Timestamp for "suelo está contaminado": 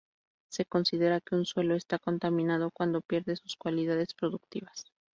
1.45-2.71